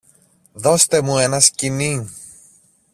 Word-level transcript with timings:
Δώστε 0.53 1.01
μου 1.01 1.17
ένα 1.17 1.39
σκοινί! 1.39 2.11